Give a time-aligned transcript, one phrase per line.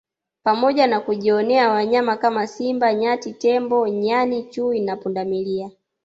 [0.43, 5.71] pamoja na kujionea wanyama kama Simba Nyati Tembo Nyani Chui na Pundamilia